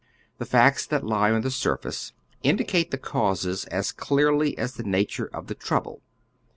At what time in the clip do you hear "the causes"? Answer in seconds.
2.89-3.65